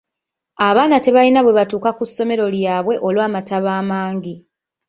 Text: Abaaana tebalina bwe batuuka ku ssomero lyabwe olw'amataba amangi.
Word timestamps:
Abaaana 0.67 0.97
tebalina 1.05 1.39
bwe 1.41 1.55
batuuka 1.59 1.89
ku 1.97 2.03
ssomero 2.09 2.45
lyabwe 2.55 2.95
olw'amataba 3.07 3.69
amangi. 3.81 4.35